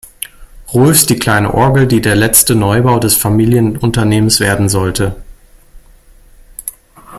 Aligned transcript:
Rohlfs 0.73 1.05
die 1.05 1.19
kleine 1.19 1.53
Orgel, 1.53 1.85
die 1.85 2.01
der 2.01 2.15
letzte 2.15 2.55
Neubau 2.55 2.97
des 2.97 3.13
Familienunternehmens 3.15 4.39
werden 4.39 4.67
sollte. 4.67 5.15